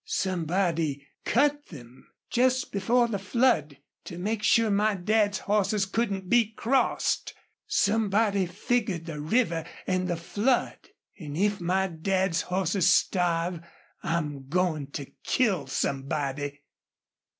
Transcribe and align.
Somebody 0.03 1.07
cut 1.25 1.67
them 1.67 2.07
jest 2.31 2.71
before 2.71 3.07
the 3.07 3.19
flood 3.19 3.77
to 4.05 4.17
make 4.17 4.41
sure 4.41 4.71
my 4.71 4.95
dad's 4.95 5.37
hosses 5.37 5.85
couldn't 5.85 6.27
be 6.27 6.53
crossed. 6.53 7.35
Somebody 7.67 8.47
figgered 8.47 9.05
the 9.05 9.21
river 9.21 9.63
an' 9.85 10.05
the 10.07 10.17
flood. 10.17 10.89
An' 11.19 11.35
if 11.35 11.61
my 11.61 11.85
dad's 11.85 12.41
hosses 12.41 12.87
starve 12.89 13.59
I'm 14.01 14.47
goin' 14.47 14.87
to 14.93 15.05
kill 15.23 15.67
somebody!'" 15.67 16.61